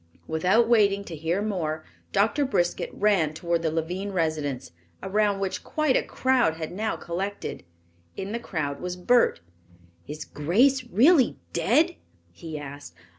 [0.25, 4.71] Without waiting to hear more, Doctor Briskett ran toward the Lavine residence,
[5.03, 7.63] around which quite a crowd had now collected.
[8.17, 9.41] In the crowd was Bert.
[10.07, 11.97] "Is Grace really dead?"
[12.31, 12.95] he asked.